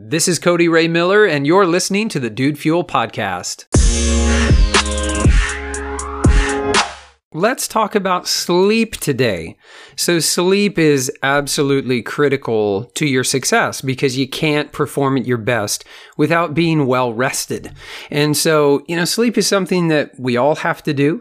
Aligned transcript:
This 0.00 0.28
is 0.28 0.38
Cody 0.38 0.68
Ray 0.68 0.86
Miller, 0.86 1.24
and 1.26 1.44
you're 1.44 1.66
listening 1.66 2.08
to 2.10 2.20
the 2.20 2.30
Dude 2.30 2.56
Fuel 2.56 2.84
Podcast. 2.84 3.66
Let's 7.34 7.66
talk 7.66 7.96
about 7.96 8.28
sleep 8.28 8.98
today. 8.98 9.56
So, 9.96 10.20
sleep 10.20 10.78
is 10.78 11.10
absolutely 11.24 12.00
critical 12.02 12.84
to 12.94 13.06
your 13.06 13.24
success 13.24 13.80
because 13.80 14.16
you 14.16 14.28
can't 14.28 14.70
perform 14.70 15.16
at 15.16 15.26
your 15.26 15.36
best 15.36 15.84
without 16.16 16.54
being 16.54 16.86
well 16.86 17.12
rested. 17.12 17.72
And 18.08 18.36
so, 18.36 18.84
you 18.86 18.94
know, 18.94 19.04
sleep 19.04 19.36
is 19.36 19.48
something 19.48 19.88
that 19.88 20.12
we 20.16 20.36
all 20.36 20.54
have 20.54 20.80
to 20.84 20.94
do. 20.94 21.20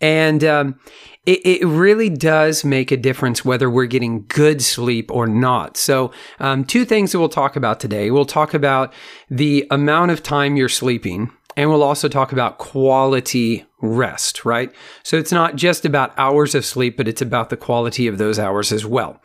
And, 0.00 0.42
um, 0.42 0.80
it, 1.26 1.62
it, 1.62 1.66
really 1.66 2.10
does 2.10 2.64
make 2.64 2.90
a 2.90 2.96
difference 2.96 3.44
whether 3.44 3.70
we're 3.70 3.86
getting 3.86 4.26
good 4.28 4.62
sleep 4.62 5.10
or 5.10 5.26
not. 5.26 5.76
So, 5.76 6.12
um, 6.38 6.64
two 6.64 6.84
things 6.84 7.12
that 7.12 7.18
we'll 7.18 7.28
talk 7.28 7.56
about 7.56 7.80
today. 7.80 8.10
We'll 8.10 8.26
talk 8.26 8.52
about 8.52 8.92
the 9.30 9.66
amount 9.70 10.10
of 10.10 10.22
time 10.22 10.56
you're 10.56 10.68
sleeping, 10.68 11.30
and 11.56 11.70
we'll 11.70 11.82
also 11.82 12.08
talk 12.08 12.32
about 12.32 12.58
quality 12.58 13.64
rest, 13.80 14.44
right? 14.44 14.70
So, 15.02 15.16
it's 15.16 15.32
not 15.32 15.56
just 15.56 15.86
about 15.86 16.12
hours 16.18 16.54
of 16.54 16.64
sleep, 16.64 16.96
but 16.96 17.08
it's 17.08 17.22
about 17.22 17.48
the 17.48 17.56
quality 17.56 18.06
of 18.06 18.18
those 18.18 18.38
hours 18.38 18.70
as 18.70 18.84
well. 18.84 19.22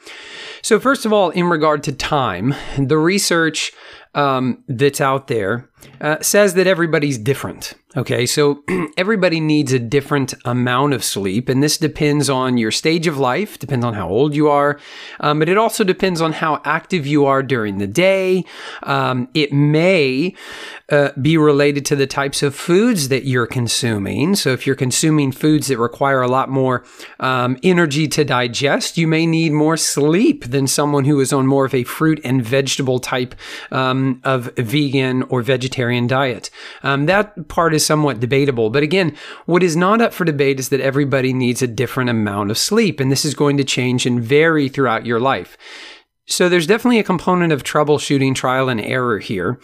So, 0.62 0.80
first 0.80 1.06
of 1.06 1.12
all, 1.12 1.32
in 1.32 1.46
regard 1.46 1.84
to 1.84 1.92
time, 1.92 2.56
the 2.78 2.98
research 2.98 3.74
um, 4.16 4.64
that's 4.68 5.02
out 5.02 5.28
there 5.28 5.70
uh, 6.02 6.18
says 6.22 6.54
that 6.54 6.68
everybody's 6.68 7.18
different. 7.18 7.74
Okay, 7.98 8.28
so 8.28 8.64
everybody 8.98 9.40
needs 9.40 9.74
a 9.74 9.80
different 9.80 10.36
amount 10.46 10.94
of 10.94 11.04
sleep, 11.04 11.50
and 11.50 11.64
this 11.64 11.78
depends 11.78 12.30
on 12.30 12.58
your 12.58 12.70
stage 12.70 13.08
of 13.08 13.18
life, 13.18 13.58
depends 13.58 13.84
on 13.84 13.96
how 13.96 14.08
old 14.08 14.36
you 14.36 14.48
are, 14.48 14.80
um, 15.22 15.40
but 15.40 15.50
it 15.50 15.58
also 15.58 15.84
depends 15.84 16.22
on 16.22 16.34
how 16.34 16.62
active 16.64 17.08
you 17.08 17.26
are 17.26 17.42
during 17.42 17.80
the 17.80 17.88
day. 17.88 18.46
Um, 18.84 19.28
it 19.34 19.52
may 19.52 20.36
uh, 20.90 21.10
be 21.20 21.36
related 21.36 21.84
to 21.88 21.96
the 21.96 22.06
types 22.06 22.44
of 22.44 22.54
foods 22.56 23.10
that 23.10 23.26
you're 23.26 23.48
consuming. 23.48 24.36
So, 24.36 24.52
if 24.52 24.68
you're 24.68 24.76
consuming 24.76 25.32
foods 25.32 25.68
that 25.68 25.80
require 25.80 26.22
a 26.22 26.28
lot 26.28 26.50
more 26.50 26.86
um, 27.20 27.58
energy 27.64 28.08
to 28.10 28.24
digest, 28.24 28.98
you 28.98 29.08
may 29.08 29.26
need 29.26 29.52
more 29.52 29.78
sleep 29.78 30.46
than 30.46 30.68
someone 30.68 31.06
who 31.06 31.20
is 31.20 31.34
on 31.34 31.48
more 31.48 31.66
of 31.66 31.74
a 31.74 31.84
fruit 31.84 32.22
and 32.24 32.44
vegetable 32.44 33.00
type 33.00 33.34
of 34.24 34.54
vegan 34.56 35.24
or 35.24 35.42
vegetarian 35.42 36.08
diet. 36.08 36.50
Um, 36.84 37.06
that 37.06 37.48
part 37.48 37.74
is 37.74 37.86
somewhat 37.86 38.20
debatable. 38.20 38.70
But 38.70 38.84
again, 38.84 39.16
what 39.46 39.64
is 39.64 39.76
not 39.76 40.02
up 40.02 40.14
for 40.14 40.26
debate 40.26 40.60
is 40.60 40.70
that 40.70 40.82
everybody 40.82 41.34
needs 41.34 41.62
a 41.62 41.68
different 41.68 42.10
amount 42.10 42.52
of 42.52 42.58
sleep, 42.58 43.00
and 43.00 43.12
this 43.12 43.26
is 43.26 43.34
going 43.34 43.58
to 43.58 43.64
change 43.64 44.06
and 44.06 44.22
vary 44.22 44.70
throughout 44.70 45.06
your 45.06 45.20
life. 45.20 45.58
So 46.28 46.48
there's 46.48 46.68
definitely 46.68 47.00
a 47.00 47.04
component 47.04 47.52
of 47.52 47.64
troubleshooting, 47.64 48.36
trial 48.36 48.70
and 48.70 48.80
error 48.80 49.18
here. 49.18 49.60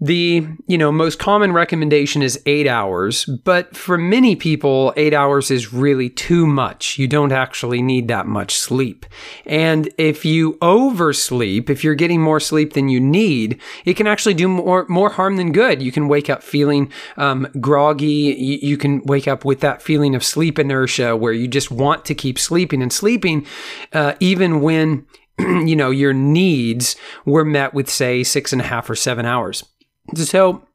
The, 0.00 0.46
you 0.68 0.78
know, 0.78 0.92
most 0.92 1.18
common 1.18 1.52
recommendation 1.52 2.22
is 2.22 2.40
8 2.46 2.68
hours, 2.68 3.24
but 3.24 3.76
for 3.76 3.98
many 3.98 4.36
people 4.36 4.92
8 4.96 5.12
hours 5.12 5.50
is 5.50 5.72
really 5.72 6.08
too 6.08 6.46
much. 6.46 6.98
You 6.98 7.08
don't 7.08 7.32
actually 7.32 7.82
need 7.82 8.06
that 8.06 8.26
much 8.26 8.54
sleep. 8.54 9.06
And 9.44 9.92
if 9.98 10.24
you 10.24 10.56
oversleep, 10.62 11.68
if 11.68 11.82
you're 11.82 11.96
getting 11.96 12.22
more 12.22 12.38
sleep 12.38 12.74
than 12.74 12.88
you 12.88 13.00
need, 13.00 13.60
it 13.84 13.94
can 13.94 14.06
actually 14.06 14.34
do 14.34 14.46
more 14.46 14.86
more 14.88 15.10
harm 15.10 15.36
than 15.36 15.50
good. 15.50 15.82
You 15.82 15.90
can 15.90 16.06
wake 16.06 16.30
up 16.30 16.44
feeling 16.44 16.92
um, 17.16 17.48
groggy. 17.60 18.06
You, 18.06 18.58
you 18.62 18.76
can 18.76 19.02
wake 19.02 19.26
up 19.26 19.44
with 19.44 19.58
that 19.60 19.82
feeling 19.82 20.14
of 20.14 20.22
sleep 20.22 20.60
inertia 20.60 21.16
where 21.16 21.32
you 21.32 21.48
just 21.48 21.72
want 21.72 22.04
to 22.04 22.14
keep 22.14 22.38
sleeping 22.38 22.82
and 22.82 22.92
sleeping, 22.92 23.44
uh, 23.92 24.14
even 24.20 24.60
when 24.60 25.06
you 25.38 25.74
know, 25.74 25.90
your 25.90 26.12
needs 26.12 26.94
were 27.24 27.44
met 27.44 27.74
with, 27.74 27.88
say, 27.88 28.22
six 28.22 28.52
and 28.52 28.62
a 28.62 28.64
half 28.64 28.88
or 28.88 28.94
seven 28.94 29.24
hours. 29.24 29.64
So 30.14 30.68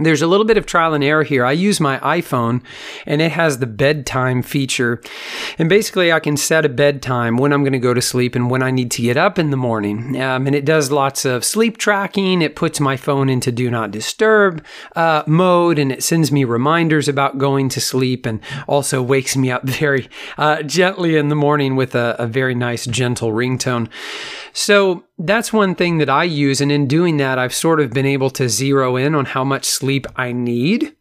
there's 0.00 0.22
a 0.22 0.26
little 0.26 0.46
bit 0.46 0.56
of 0.56 0.64
trial 0.64 0.94
and 0.94 1.04
error 1.04 1.24
here. 1.24 1.44
I 1.44 1.52
use 1.52 1.78
my 1.78 1.98
iPhone 1.98 2.62
and 3.04 3.20
it 3.20 3.32
has 3.32 3.58
the 3.58 3.66
bedtime 3.66 4.42
feature. 4.42 5.02
And 5.58 5.68
basically, 5.68 6.10
I 6.10 6.20
can 6.20 6.38
set 6.38 6.64
a 6.64 6.70
bedtime 6.70 7.36
when 7.36 7.52
I'm 7.52 7.62
going 7.62 7.74
to 7.74 7.78
go 7.78 7.92
to 7.92 8.00
sleep 8.00 8.34
and 8.34 8.50
when 8.50 8.62
I 8.62 8.70
need 8.70 8.90
to 8.92 9.02
get 9.02 9.18
up 9.18 9.38
in 9.38 9.50
the 9.50 9.58
morning. 9.58 10.20
Um, 10.20 10.46
and 10.46 10.56
it 10.56 10.64
does 10.64 10.90
lots 10.90 11.26
of 11.26 11.44
sleep 11.44 11.76
tracking. 11.76 12.40
It 12.40 12.56
puts 12.56 12.80
my 12.80 12.96
phone 12.96 13.28
into 13.28 13.52
do 13.52 13.70
not 13.70 13.90
disturb 13.90 14.64
uh, 14.96 15.22
mode 15.26 15.78
and 15.78 15.92
it 15.92 16.02
sends 16.02 16.32
me 16.32 16.44
reminders 16.44 17.06
about 17.06 17.36
going 17.36 17.68
to 17.70 17.80
sleep 17.80 18.24
and 18.24 18.40
also 18.66 19.02
wakes 19.02 19.36
me 19.36 19.50
up 19.50 19.62
very 19.68 20.08
uh, 20.38 20.62
gently 20.62 21.16
in 21.16 21.28
the 21.28 21.34
morning 21.34 21.76
with 21.76 21.94
a, 21.94 22.16
a 22.18 22.26
very 22.26 22.54
nice, 22.54 22.86
gentle 22.86 23.32
ringtone. 23.32 23.88
So, 24.52 25.04
that's 25.20 25.52
one 25.52 25.74
thing 25.74 25.98
that 25.98 26.10
I 26.10 26.24
use. 26.24 26.60
And 26.60 26.72
in 26.72 26.86
doing 26.86 27.18
that, 27.18 27.38
I've 27.38 27.54
sort 27.54 27.80
of 27.80 27.90
been 27.90 28.06
able 28.06 28.30
to 28.30 28.48
zero 28.48 28.96
in 28.96 29.14
on 29.14 29.26
how 29.26 29.44
much 29.44 29.64
sleep 29.64 30.06
I 30.16 30.32
need. 30.32 30.94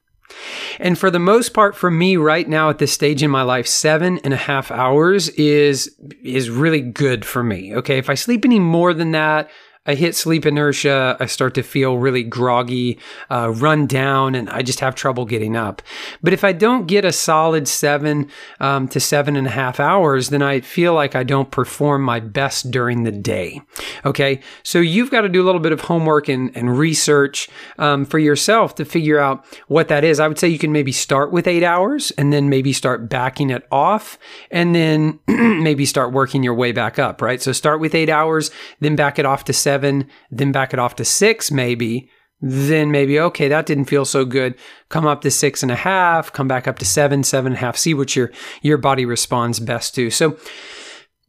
And 0.79 0.97
for 0.97 1.09
the 1.09 1.19
most 1.19 1.53
part, 1.53 1.75
for 1.75 1.89
me 1.89 2.15
right 2.17 2.47
now 2.47 2.69
at 2.69 2.77
this 2.77 2.91
stage 2.91 3.23
in 3.23 3.31
my 3.31 3.41
life, 3.41 3.67
seven 3.67 4.19
and 4.19 4.33
a 4.33 4.37
half 4.37 4.71
hours 4.71 5.29
is 5.29 5.95
is 6.23 6.49
really 6.49 6.81
good 6.81 7.25
for 7.25 7.43
me. 7.43 7.75
Okay. 7.75 7.97
If 7.97 8.09
I 8.09 8.13
sleep 8.13 8.45
any 8.45 8.59
more 8.59 8.93
than 8.93 9.11
that, 9.11 9.49
I 9.89 9.95
hit 9.95 10.15
sleep 10.15 10.45
inertia. 10.45 11.17
I 11.19 11.25
start 11.25 11.55
to 11.55 11.63
feel 11.63 11.97
really 11.97 12.21
groggy, 12.21 12.99
uh, 13.31 13.49
run 13.49 13.87
down, 13.87 14.35
and 14.35 14.47
I 14.51 14.61
just 14.61 14.81
have 14.81 14.93
trouble 14.93 15.25
getting 15.25 15.55
up. 15.55 15.81
But 16.21 16.31
if 16.31 16.43
I 16.43 16.51
don't 16.51 16.85
get 16.85 17.05
a 17.05 17.11
solid 17.11 17.67
seven 17.67 18.29
um, 18.59 18.87
to 18.89 18.99
seven 18.99 19.35
and 19.35 19.47
a 19.47 19.49
half 19.49 19.79
hours, 19.79 20.29
then 20.29 20.43
I 20.43 20.59
feel 20.59 20.93
like 20.93 21.15
I 21.15 21.23
don't 21.23 21.49
perform 21.49 22.03
my 22.03 22.19
best 22.19 22.69
during 22.69 23.01
the 23.01 23.11
day. 23.11 23.63
Okay, 24.05 24.41
so 24.61 24.77
you've 24.77 25.09
got 25.09 25.21
to 25.21 25.29
do 25.29 25.41
a 25.41 25.47
little 25.47 25.59
bit 25.59 25.71
of 25.71 25.81
homework 25.81 26.29
and, 26.29 26.55
and 26.55 26.77
research 26.77 27.49
um, 27.79 28.05
for 28.05 28.19
yourself 28.19 28.75
to 28.75 28.85
figure 28.85 29.17
out 29.17 29.43
what 29.69 29.87
that 29.87 30.03
is. 30.03 30.19
I 30.19 30.27
would 30.27 30.37
say 30.37 30.49
you 30.49 30.59
can 30.59 30.71
maybe 30.71 30.91
start 30.91 31.31
with 31.31 31.47
eight 31.47 31.63
hours 31.63 32.11
and 32.11 32.31
then 32.31 32.47
maybe 32.47 32.73
start 32.73 33.09
backing 33.09 33.49
it 33.49 33.65
off 33.71 34.19
and 34.51 34.75
then 34.75 35.19
maybe 35.27 35.87
start 35.87 36.13
working 36.13 36.43
your 36.43 36.53
way 36.53 36.73
back 36.73 36.99
up, 36.99 37.23
right? 37.23 37.41
So 37.41 37.53
start 37.53 37.79
with 37.79 37.95
eight 37.95 38.09
hours, 38.09 38.51
then 38.81 38.95
back 38.95 39.17
it 39.17 39.25
off 39.25 39.45
to 39.45 39.53
seven 39.53 39.78
seven, 39.79 40.07
then 40.29 40.51
back 40.51 40.73
it 40.73 40.79
off 40.79 40.95
to 40.95 41.05
six, 41.05 41.51
maybe, 41.51 42.09
then 42.41 42.91
maybe, 42.91 43.19
okay, 43.19 43.47
that 43.47 43.65
didn't 43.65 43.85
feel 43.85 44.05
so 44.05 44.25
good. 44.25 44.55
Come 44.89 45.05
up 45.05 45.21
to 45.21 45.31
six 45.31 45.63
and 45.63 45.71
a 45.71 45.75
half, 45.75 46.33
come 46.33 46.47
back 46.47 46.67
up 46.67 46.79
to 46.79 46.85
seven, 46.85 47.23
seven 47.23 47.53
and 47.53 47.57
a 47.57 47.59
half, 47.59 47.77
see 47.77 47.93
what 47.93 48.15
your, 48.15 48.31
your 48.61 48.77
body 48.77 49.05
responds 49.05 49.59
best 49.59 49.95
to. 49.95 50.09
So 50.09 50.37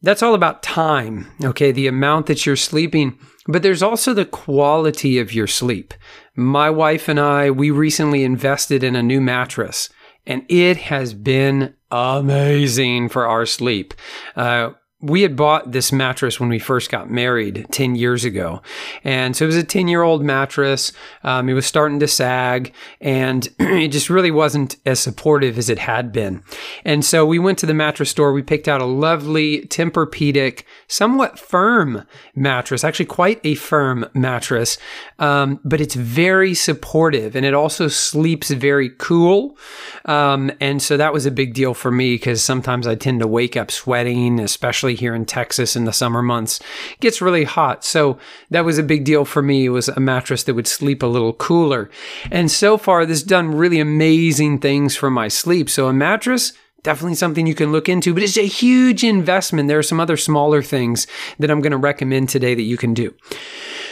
that's 0.01 0.23
all 0.23 0.33
about 0.33 0.63
time, 0.63 1.31
okay, 1.43 1.71
the 1.71 1.87
amount 1.87 2.25
that 2.25 2.45
you're 2.45 2.55
sleeping. 2.55 3.17
But 3.47 3.63
there's 3.63 3.83
also 3.83 4.13
the 4.13 4.25
quality 4.25 5.19
of 5.19 5.33
your 5.33 5.47
sleep. 5.47 5.93
My 6.35 6.69
wife 6.69 7.09
and 7.09 7.19
I, 7.19 7.51
we 7.51 7.71
recently 7.71 8.23
invested 8.23 8.83
in 8.83 8.95
a 8.95 9.03
new 9.03 9.21
mattress, 9.21 9.89
and 10.25 10.45
it 10.49 10.77
has 10.77 11.13
been 11.13 11.75
amazing 11.89 13.09
for 13.09 13.25
our 13.25 13.45
sleep. 13.45 13.93
Uh, 14.35 14.71
we 15.01 15.23
had 15.23 15.35
bought 15.35 15.71
this 15.71 15.91
mattress 15.91 16.39
when 16.39 16.49
we 16.49 16.59
first 16.59 16.91
got 16.91 17.09
married 17.09 17.65
10 17.71 17.95
years 17.95 18.23
ago. 18.23 18.61
And 19.03 19.35
so 19.35 19.45
it 19.45 19.47
was 19.47 19.55
a 19.55 19.63
10 19.63 19.87
year 19.87 20.03
old 20.03 20.23
mattress. 20.23 20.93
Um, 21.23 21.49
it 21.49 21.53
was 21.53 21.65
starting 21.65 21.99
to 21.99 22.07
sag 22.07 22.71
and 22.99 23.47
it 23.59 23.89
just 23.89 24.09
really 24.09 24.31
wasn't 24.31 24.77
as 24.85 24.99
supportive 24.99 25.57
as 25.57 25.69
it 25.69 25.79
had 25.79 26.11
been. 26.11 26.43
And 26.85 27.03
so 27.03 27.25
we 27.25 27.39
went 27.39 27.57
to 27.59 27.65
the 27.65 27.73
mattress 27.73 28.11
store. 28.11 28.31
We 28.31 28.43
picked 28.43 28.67
out 28.67 28.81
a 28.81 28.85
lovely 28.85 29.61
Tempur-Pedic, 29.61 30.63
somewhat 30.87 31.39
firm 31.39 32.05
mattress, 32.35 32.83
actually 32.83 33.05
quite 33.05 33.41
a 33.43 33.55
firm 33.55 34.07
mattress. 34.13 34.77
Um, 35.17 35.59
but 35.63 35.81
it's 35.81 35.95
very 35.95 36.53
supportive 36.53 37.35
and 37.35 37.45
it 37.45 37.55
also 37.55 37.87
sleeps 37.87 38.51
very 38.51 38.89
cool. 38.89 39.57
Um, 40.05 40.51
and 40.59 40.81
so 40.81 40.95
that 40.97 41.13
was 41.13 41.25
a 41.25 41.31
big 41.31 41.55
deal 41.55 41.73
for 41.73 41.89
me 41.89 42.13
because 42.15 42.43
sometimes 42.43 42.85
I 42.85 42.93
tend 42.93 43.19
to 43.21 43.27
wake 43.27 43.57
up 43.57 43.71
sweating, 43.71 44.39
especially 44.39 44.90
especially 44.91 45.05
here 45.05 45.15
in 45.15 45.25
Texas 45.25 45.75
in 45.75 45.85
the 45.85 45.93
summer 45.93 46.21
months. 46.21 46.59
Gets 46.99 47.21
really 47.21 47.45
hot. 47.45 47.83
So 47.83 48.17
that 48.49 48.65
was 48.65 48.77
a 48.77 48.83
big 48.83 49.03
deal 49.03 49.25
for 49.25 49.41
me. 49.41 49.65
It 49.65 49.69
was 49.69 49.89
a 49.89 49.99
mattress 49.99 50.43
that 50.43 50.55
would 50.55 50.67
sleep 50.67 51.03
a 51.03 51.07
little 51.07 51.33
cooler. 51.33 51.89
And 52.31 52.51
so 52.51 52.77
far, 52.77 53.05
this 53.05 53.23
done 53.23 53.55
really 53.55 53.79
amazing 53.79 54.59
things 54.59 54.95
for 54.95 55.09
my 55.09 55.29
sleep. 55.29 55.69
So 55.69 55.87
a 55.87 55.93
mattress, 55.93 56.53
definitely 56.83 57.15
something 57.15 57.47
you 57.47 57.55
can 57.55 57.71
look 57.71 57.87
into, 57.87 58.13
but 58.13 58.23
it's 58.23 58.37
a 58.37 58.47
huge 58.47 59.03
investment. 59.03 59.67
There 59.67 59.79
are 59.79 59.83
some 59.83 59.99
other 59.99 60.17
smaller 60.17 60.61
things 60.61 61.07
that 61.39 61.49
I'm 61.49 61.61
going 61.61 61.71
to 61.71 61.87
recommend 61.89 62.29
today 62.29 62.55
that 62.55 62.63
you 62.63 62.77
can 62.77 62.93
do. 62.93 63.13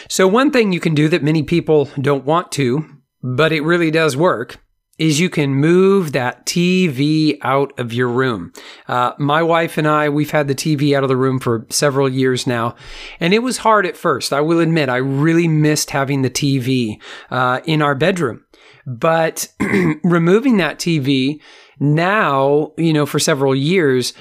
So, 0.10 0.28
one 0.28 0.50
thing 0.50 0.74
you 0.74 0.80
can 0.80 0.96
do 0.96 1.08
that 1.10 1.22
many 1.22 1.44
people 1.44 1.88
don't 2.02 2.26
want 2.26 2.52
to, 2.54 2.84
but 3.22 3.52
it 3.52 3.62
really 3.62 3.92
does 3.92 4.18
work 4.18 4.58
is 5.00 5.20
you 5.20 5.30
can 5.30 5.56
move 5.56 6.12
that 6.12 6.46
TV 6.46 7.38
out 7.42 7.78
of 7.80 7.94
your 7.94 8.10
room. 8.10 8.52
Uh, 8.88 9.14
my 9.18 9.42
wife 9.42 9.78
and 9.78 9.88
I, 9.88 10.10
we've 10.10 10.32
had 10.32 10.48
the 10.48 10.56
TV 10.56 10.96
out 10.96 11.04
of 11.04 11.10
the 11.10 11.18
room 11.18 11.40
for 11.40 11.66
several 11.70 12.10
years 12.10 12.46
now, 12.46 12.76
and 13.20 13.34
it 13.34 13.40
was 13.40 13.60
hard 13.60 13.86
at 13.86 13.98
first. 13.98 14.34
I 14.34 14.42
will 14.42 14.60
admit, 14.60 14.90
I 14.90 14.98
really 14.98 15.48
missed 15.48 15.92
having 15.92 16.22
the 16.22 16.30
TV 16.30 17.02
uh, 17.32 17.62
in 17.66 17.82
our 17.82 17.96
bedroom. 17.96 18.44
But 18.86 19.48
removing 20.04 20.58
that 20.58 20.80
TV 20.80 21.40
now, 21.80 22.74
you 22.78 22.92
know, 22.92 23.06
for 23.06 23.20
several 23.20 23.56
years, 23.56 24.14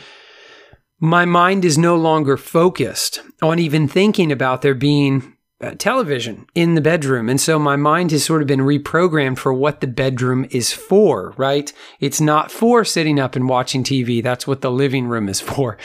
my 1.01 1.25
mind 1.25 1.65
is 1.65 1.77
no 1.77 1.97
longer 1.97 2.37
focused 2.37 3.21
on 3.43 3.59
even 3.59 3.89
thinking 3.89 4.31
about 4.31 4.63
there 4.63 4.75
being 4.75 5.37
uh, 5.61 5.73
television 5.73 6.47
in 6.55 6.75
the 6.75 6.81
bedroom. 6.81 7.29
And 7.29 7.41
so 7.41 7.59
my 7.59 7.77
mind 7.77 8.13
has 8.13 8.25
sort 8.25 8.43
of 8.43 8.49
been 8.49 8.61
reprogrammed 8.61 9.39
for 9.39 9.53
what 9.53 9.81
the 9.81 9.87
bedroom 9.87 10.47
is 10.51 10.73
for, 10.73 11.35
right? 11.37 11.73
It's 12.01 12.21
not 12.21 12.51
for 12.51 12.85
sitting 12.85 13.19
up 13.19 13.35
and 13.35 13.49
watching 13.49 13.83
TV. 13.83 14.23
That's 14.23 14.47
what 14.47 14.61
the 14.61 14.71
living 14.71 15.07
room 15.07 15.29
is 15.29 15.41
for. 15.41 15.77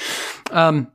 Um, 0.51 0.91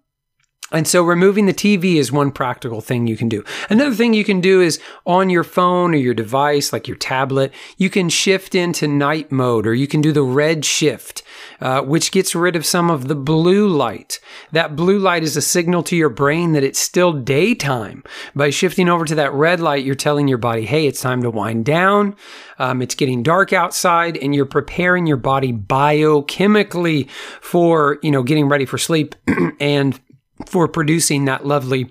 and 0.70 0.86
so 0.86 1.02
removing 1.02 1.46
the 1.46 1.54
TV 1.54 1.94
is 1.94 2.12
one 2.12 2.30
practical 2.30 2.82
thing 2.82 3.06
you 3.06 3.16
can 3.16 3.28
do. 3.28 3.42
Another 3.70 3.94
thing 3.94 4.12
you 4.12 4.24
can 4.24 4.42
do 4.42 4.60
is 4.60 4.78
on 5.06 5.30
your 5.30 5.44
phone 5.44 5.94
or 5.94 5.98
your 5.98 6.12
device, 6.12 6.74
like 6.74 6.86
your 6.86 6.96
tablet, 6.96 7.52
you 7.78 7.88
can 7.88 8.10
shift 8.10 8.54
into 8.54 8.86
night 8.86 9.32
mode 9.32 9.66
or 9.66 9.74
you 9.74 9.86
can 9.86 10.02
do 10.02 10.12
the 10.12 10.22
red 10.22 10.66
shift, 10.66 11.22
uh, 11.62 11.80
which 11.80 12.12
gets 12.12 12.34
rid 12.34 12.54
of 12.54 12.66
some 12.66 12.90
of 12.90 13.08
the 13.08 13.14
blue 13.14 13.66
light. 13.66 14.20
That 14.52 14.76
blue 14.76 14.98
light 14.98 15.22
is 15.22 15.38
a 15.38 15.42
signal 15.42 15.82
to 15.84 15.96
your 15.96 16.10
brain 16.10 16.52
that 16.52 16.64
it's 16.64 16.78
still 16.78 17.14
daytime. 17.14 18.04
By 18.34 18.50
shifting 18.50 18.90
over 18.90 19.06
to 19.06 19.14
that 19.14 19.32
red 19.32 19.60
light, 19.60 19.86
you're 19.86 19.94
telling 19.94 20.28
your 20.28 20.36
body, 20.36 20.66
hey, 20.66 20.86
it's 20.86 21.00
time 21.00 21.22
to 21.22 21.30
wind 21.30 21.64
down. 21.64 22.14
Um, 22.58 22.82
it's 22.82 22.94
getting 22.94 23.22
dark 23.22 23.54
outside 23.54 24.18
and 24.18 24.34
you're 24.34 24.44
preparing 24.44 25.06
your 25.06 25.16
body 25.16 25.52
biochemically 25.52 27.08
for, 27.40 27.98
you 28.02 28.10
know, 28.10 28.22
getting 28.22 28.48
ready 28.48 28.66
for 28.66 28.76
sleep 28.76 29.14
and 29.60 29.98
for 30.46 30.68
producing 30.68 31.24
that 31.26 31.46
lovely 31.46 31.90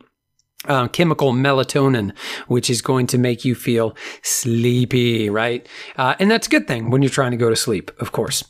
uh, 0.66 0.88
chemical 0.88 1.34
melatonin, 1.34 2.16
which 2.48 2.70
is 2.70 2.82
going 2.82 3.08
to 3.08 3.18
make 3.18 3.46
you 3.46 3.56
feel 3.56 3.96
sleepy, 4.22 5.30
right? 5.30 5.68
Uh, 5.98 6.16
and 6.20 6.30
that's 6.30 6.48
a 6.48 6.50
good 6.50 6.68
thing 6.68 6.90
when 6.90 7.02
you're 7.02 7.10
trying 7.10 7.32
to 7.32 7.38
go 7.38 7.50
to 7.50 7.56
sleep, 7.56 7.92
of 8.00 8.12
course. 8.12 8.44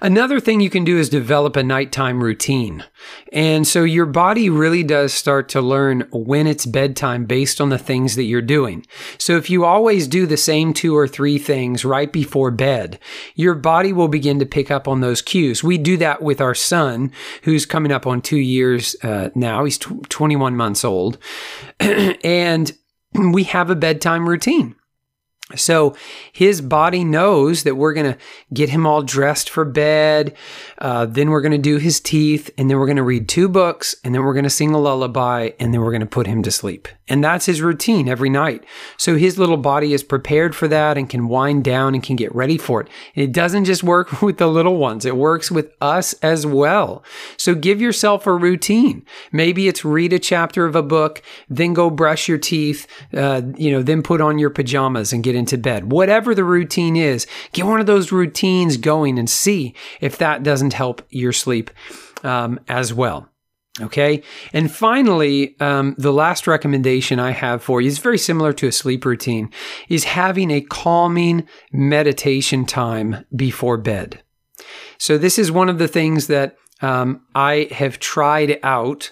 Another 0.00 0.40
thing 0.40 0.60
you 0.60 0.70
can 0.70 0.84
do 0.84 0.98
is 0.98 1.08
develop 1.08 1.56
a 1.56 1.62
nighttime 1.62 2.22
routine. 2.22 2.84
And 3.32 3.66
so 3.66 3.84
your 3.84 4.06
body 4.06 4.48
really 4.50 4.82
does 4.82 5.12
start 5.12 5.48
to 5.50 5.60
learn 5.60 6.08
when 6.12 6.46
it's 6.46 6.66
bedtime 6.66 7.24
based 7.24 7.60
on 7.60 7.68
the 7.68 7.78
things 7.78 8.16
that 8.16 8.24
you're 8.24 8.42
doing. 8.42 8.86
So 9.18 9.36
if 9.36 9.50
you 9.50 9.64
always 9.64 10.06
do 10.06 10.26
the 10.26 10.36
same 10.36 10.72
two 10.72 10.96
or 10.96 11.08
three 11.08 11.38
things 11.38 11.84
right 11.84 12.12
before 12.12 12.50
bed, 12.50 12.98
your 13.34 13.54
body 13.54 13.92
will 13.92 14.08
begin 14.08 14.38
to 14.38 14.46
pick 14.46 14.70
up 14.70 14.86
on 14.88 15.00
those 15.00 15.22
cues. 15.22 15.62
We 15.62 15.78
do 15.78 15.96
that 15.98 16.22
with 16.22 16.40
our 16.40 16.54
son, 16.54 17.12
who's 17.42 17.66
coming 17.66 17.92
up 17.92 18.06
on 18.06 18.20
two 18.20 18.38
years 18.38 18.96
uh, 19.02 19.30
now. 19.34 19.64
He's 19.64 19.78
tw- 19.78 20.08
21 20.08 20.56
months 20.56 20.84
old. 20.84 21.18
and 21.80 22.72
we 23.14 23.44
have 23.44 23.70
a 23.70 23.76
bedtime 23.76 24.28
routine. 24.28 24.74
So 25.56 25.96
his 26.32 26.60
body 26.60 27.04
knows 27.04 27.62
that 27.64 27.76
we're 27.76 27.94
going 27.94 28.12
to 28.12 28.18
get 28.52 28.70
him 28.70 28.86
all 28.86 29.02
dressed 29.02 29.50
for 29.50 29.64
bed. 29.64 30.34
Uh, 30.78 31.06
then 31.06 31.30
we're 31.30 31.42
going 31.42 31.52
to 31.52 31.58
do 31.58 31.78
his 31.78 32.00
teeth, 32.00 32.50
and 32.58 32.70
then 32.70 32.78
we're 32.78 32.86
going 32.86 32.96
to 32.96 33.02
read 33.02 33.28
two 33.28 33.48
books, 33.48 33.94
and 34.04 34.14
then 34.14 34.22
we're 34.22 34.34
going 34.34 34.44
to 34.44 34.50
sing 34.50 34.72
a 34.72 34.78
lullaby, 34.78 35.50
and 35.58 35.72
then 35.72 35.80
we're 35.80 35.90
going 35.90 36.00
to 36.00 36.06
put 36.06 36.26
him 36.26 36.42
to 36.42 36.50
sleep. 36.50 36.88
And 37.12 37.22
that's 37.22 37.44
his 37.44 37.60
routine 37.60 38.08
every 38.08 38.30
night. 38.30 38.64
So 38.96 39.16
his 39.16 39.38
little 39.38 39.58
body 39.58 39.92
is 39.92 40.02
prepared 40.02 40.56
for 40.56 40.66
that 40.68 40.96
and 40.96 41.10
can 41.10 41.28
wind 41.28 41.62
down 41.62 41.92
and 41.92 42.02
can 42.02 42.16
get 42.16 42.34
ready 42.34 42.56
for 42.56 42.80
it. 42.80 42.88
And 43.14 43.22
it 43.22 43.32
doesn't 43.32 43.66
just 43.66 43.84
work 43.84 44.22
with 44.22 44.38
the 44.38 44.46
little 44.46 44.78
ones, 44.78 45.04
it 45.04 45.14
works 45.14 45.50
with 45.50 45.74
us 45.82 46.14
as 46.22 46.46
well. 46.46 47.04
So 47.36 47.54
give 47.54 47.82
yourself 47.82 48.26
a 48.26 48.32
routine. 48.32 49.04
Maybe 49.30 49.68
it's 49.68 49.84
read 49.84 50.14
a 50.14 50.18
chapter 50.18 50.64
of 50.64 50.74
a 50.74 50.82
book, 50.82 51.20
then 51.50 51.74
go 51.74 51.90
brush 51.90 52.28
your 52.28 52.38
teeth, 52.38 52.86
uh, 53.12 53.42
you 53.58 53.70
know, 53.70 53.82
then 53.82 54.02
put 54.02 54.22
on 54.22 54.38
your 54.38 54.48
pajamas 54.48 55.12
and 55.12 55.22
get 55.22 55.34
into 55.34 55.58
bed. 55.58 55.92
Whatever 55.92 56.34
the 56.34 56.44
routine 56.44 56.96
is, 56.96 57.26
get 57.52 57.66
one 57.66 57.78
of 57.78 57.84
those 57.84 58.10
routines 58.10 58.78
going 58.78 59.18
and 59.18 59.28
see 59.28 59.74
if 60.00 60.16
that 60.16 60.42
doesn't 60.42 60.72
help 60.72 61.02
your 61.10 61.34
sleep 61.34 61.70
um, 62.24 62.58
as 62.68 62.94
well. 62.94 63.28
Okay. 63.80 64.22
And 64.52 64.70
finally, 64.70 65.58
um, 65.58 65.94
the 65.96 66.12
last 66.12 66.46
recommendation 66.46 67.18
I 67.18 67.30
have 67.30 67.62
for 67.62 67.80
you 67.80 67.88
is 67.88 67.98
very 67.98 68.18
similar 68.18 68.52
to 68.52 68.68
a 68.68 68.72
sleep 68.72 69.06
routine 69.06 69.50
is 69.88 70.04
having 70.04 70.50
a 70.50 70.60
calming 70.60 71.48
meditation 71.72 72.66
time 72.66 73.24
before 73.34 73.78
bed. 73.78 74.22
So 74.98 75.16
this 75.16 75.38
is 75.38 75.50
one 75.50 75.70
of 75.70 75.78
the 75.78 75.88
things 75.88 76.26
that 76.26 76.56
um, 76.82 77.22
I 77.34 77.68
have 77.70 77.98
tried 77.98 78.58
out 78.62 79.10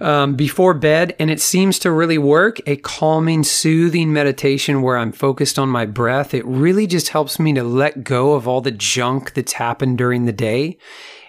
um, 0.00 0.34
before 0.34 0.74
bed, 0.74 1.14
and 1.20 1.30
it 1.30 1.40
seems 1.40 1.78
to 1.80 1.92
really 1.92 2.18
work. 2.18 2.58
A 2.66 2.76
calming, 2.76 3.44
soothing 3.44 4.12
meditation 4.12 4.82
where 4.82 4.96
I'm 4.96 5.12
focused 5.12 5.58
on 5.58 5.68
my 5.68 5.86
breath. 5.86 6.34
It 6.34 6.44
really 6.44 6.86
just 6.86 7.10
helps 7.10 7.38
me 7.38 7.52
to 7.54 7.62
let 7.62 8.02
go 8.02 8.32
of 8.32 8.48
all 8.48 8.62
the 8.62 8.70
junk 8.72 9.34
that's 9.34 9.52
happened 9.52 9.98
during 9.98 10.24
the 10.24 10.32
day 10.32 10.78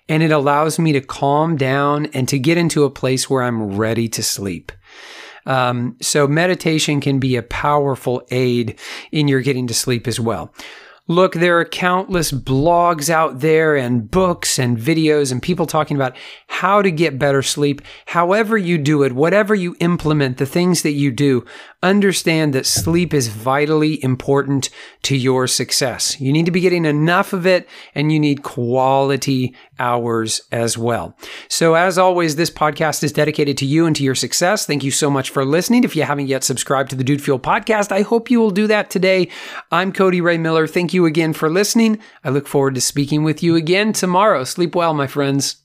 and 0.09 0.24
it 0.24 0.31
allows 0.31 0.80
me 0.80 0.92
to 0.94 1.01
calm 1.01 1.57
down 1.57 2.07
and 2.07 2.27
to 2.30 2.39
get 2.39 2.57
into 2.57 2.83
a 2.83 2.89
place 2.89 3.30
where 3.30 3.44
I'm 3.44 3.77
ready 3.77 4.07
to 4.09 4.24
sleep. 4.24 4.71
Um, 5.45 5.95
so 6.01 6.27
meditation 6.27 7.00
can 7.00 7.19
be 7.19 7.36
a 7.36 7.44
powerful 7.44 8.21
aid 8.31 8.77
in 9.12 9.27
your 9.27 9.42
getting 9.42 9.68
to 9.68 9.74
sleep 9.74 10.07
as 10.07 10.19
well. 10.19 10.54
Look, 11.09 11.36
there 11.36 11.57
are 11.57 11.65
countless 11.65 12.33
blogs 12.33 13.09
out 13.09 13.39
there 13.39 13.77
and 13.77 14.12
books 14.12 14.59
and 14.59 14.77
videos 14.77 15.31
and 15.31 15.42
people 15.42 15.65
talking 15.65 15.95
about 15.95 16.18
how 16.48 16.81
to 16.81 16.92
get 16.92 17.18
better 17.18 17.42
sleep. 17.42 17.81
However 18.07 18.57
you 18.57 18.77
do 18.77 19.04
it, 19.04 19.13
whatever 19.13 19.56
you 19.56 19.77
implement, 19.80 20.38
the 20.38 20.45
things 20.45 20.81
that 20.81 20.92
you 20.92 21.12
do, 21.12 21.45
understand 21.81 22.54
that 22.54 22.65
sleep 22.65 23.13
is 23.13 23.30
vitally 23.30 24.04
important 24.04 24.69
to 25.04 25.15
your 25.15 25.48
success. 25.48 26.19
You 26.19 26.33
need 26.33 26.45
to 26.45 26.51
be 26.51 26.59
getting 26.59 26.83
enough 26.83 27.31
of 27.31 27.45
it 27.45 27.69
and 27.95 28.12
you 28.12 28.19
need 28.19 28.44
quality 28.44 29.56
hours 29.80 30.42
as 30.51 30.77
well. 30.77 31.15
So 31.48 31.75
as 31.75 31.98
always, 31.98 32.36
this 32.36 32.50
podcast 32.50 33.04
is 33.04 33.13
dedicated 33.13 33.57
to 33.59 33.65
you 33.65 33.86
and 33.86 33.95
to 33.95 34.04
your 34.04 34.15
success. 34.15 34.65
Thank 34.65 34.83
you 34.83 34.92
so 34.92 35.09
much 35.09 35.30
for 35.30 35.45
listening. 35.45 35.83
If 35.86 35.95
you 35.95 36.04
haven't 36.04 36.27
yet 36.27 36.44
subscribed 36.44 36.89
to 36.89 36.95
the 36.98 37.04
Dude 37.04 37.21
Fuel 37.21 37.39
podcast, 37.39 37.92
I 37.94 38.01
hope 38.01 38.30
you 38.30 38.39
will 38.39 38.51
do 38.51 38.68
that 38.68 38.89
today. 38.89 39.30
I'm 39.71 39.94
Cody 39.94 40.19
Ray 40.19 40.38
Miller. 40.38 40.68
Thank 40.68 40.94
you 40.94 40.97
again 41.06 41.34
for 41.34 41.50
listening. 41.50 42.00
I 42.24 42.30
look 42.30 42.48
forward 42.48 42.76
to 42.76 42.82
speaking 42.82 43.24
with 43.24 43.44
you 43.44 43.56
again 43.56 43.94
tomorrow. 43.94 44.44
Sleep 44.44 44.76
well, 44.76 44.94
my 44.94 45.08
friends. 45.08 45.58